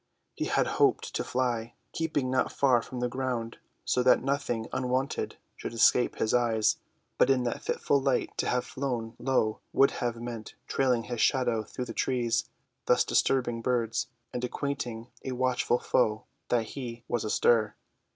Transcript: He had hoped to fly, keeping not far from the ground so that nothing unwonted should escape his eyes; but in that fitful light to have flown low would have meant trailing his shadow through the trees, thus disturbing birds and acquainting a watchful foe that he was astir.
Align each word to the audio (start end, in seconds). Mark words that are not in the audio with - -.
He 0.33 0.45
had 0.45 0.65
hoped 0.81 1.13
to 1.13 1.23
fly, 1.23 1.75
keeping 1.93 2.31
not 2.31 2.51
far 2.51 2.81
from 2.81 3.01
the 3.01 3.07
ground 3.07 3.59
so 3.85 4.01
that 4.01 4.23
nothing 4.23 4.67
unwonted 4.73 5.37
should 5.55 5.75
escape 5.75 6.15
his 6.15 6.33
eyes; 6.33 6.77
but 7.19 7.29
in 7.29 7.43
that 7.43 7.61
fitful 7.61 8.01
light 8.01 8.35
to 8.39 8.49
have 8.49 8.65
flown 8.65 9.15
low 9.19 9.59
would 9.73 9.91
have 10.01 10.15
meant 10.15 10.55
trailing 10.67 11.03
his 11.03 11.21
shadow 11.21 11.61
through 11.61 11.85
the 11.85 11.93
trees, 11.93 12.49
thus 12.87 13.03
disturbing 13.03 13.61
birds 13.61 14.07
and 14.33 14.43
acquainting 14.43 15.05
a 15.23 15.33
watchful 15.33 15.77
foe 15.77 16.23
that 16.49 16.69
he 16.69 17.03
was 17.07 17.23
astir. 17.23 17.75